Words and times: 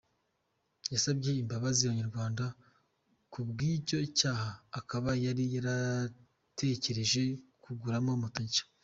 Yasabye 0.93 1.29
imbabazi 1.43 1.81
Abanyarwanda 1.83 2.45
ku 3.31 3.39
bw’icyo 3.49 3.99
cyaha, 4.19 4.49
akaba 4.79 5.09
yari 5.25 5.43
yaratekereje 5.55 7.23
kuguramo 7.63 8.11
moto 8.23 8.41
nshya. 8.45 8.63